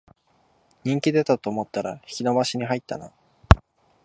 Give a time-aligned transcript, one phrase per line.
[0.83, 3.11] 人気出たと思ったら引き延ばしに入ったな